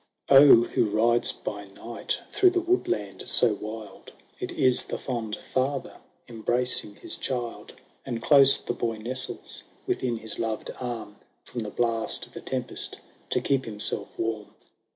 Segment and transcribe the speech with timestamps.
[0.29, 0.87] 723 O!
[0.89, 4.11] who rides by night through the woodland so wild?
[4.39, 5.95] It is the fond Father
[6.27, 12.25] embracing his Child; And close the boy nestles within his loved arm, From the blast
[12.25, 12.97] of the tempest—
[13.29, 14.47] to keep himself warm.